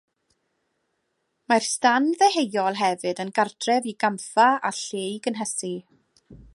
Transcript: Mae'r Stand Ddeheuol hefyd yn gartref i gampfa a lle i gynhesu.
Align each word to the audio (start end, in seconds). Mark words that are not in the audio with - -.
Mae'r 1.53 1.67
Stand 1.67 2.17
Ddeheuol 2.23 2.81
hefyd 2.81 3.23
yn 3.27 3.35
gartref 3.41 3.93
i 3.95 3.97
gampfa 4.05 4.49
a 4.71 4.77
lle 4.83 5.07
i 5.15 5.25
gynhesu. 5.29 5.75